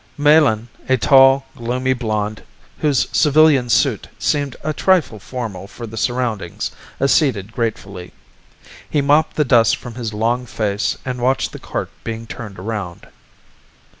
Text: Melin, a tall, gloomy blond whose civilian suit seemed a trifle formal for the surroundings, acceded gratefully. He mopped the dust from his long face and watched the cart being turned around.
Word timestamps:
Melin, 0.17 0.67
a 0.89 0.97
tall, 0.97 1.45
gloomy 1.55 1.93
blond 1.93 2.41
whose 2.79 3.07
civilian 3.11 3.69
suit 3.69 4.07
seemed 4.17 4.55
a 4.63 4.73
trifle 4.73 5.19
formal 5.19 5.67
for 5.67 5.85
the 5.85 5.95
surroundings, 5.95 6.71
acceded 6.99 7.51
gratefully. 7.51 8.11
He 8.89 8.99
mopped 8.99 9.35
the 9.35 9.45
dust 9.45 9.75
from 9.77 9.93
his 9.93 10.11
long 10.11 10.47
face 10.47 10.97
and 11.05 11.21
watched 11.21 11.51
the 11.51 11.59
cart 11.59 11.91
being 12.03 12.25
turned 12.25 12.57
around. 12.57 13.05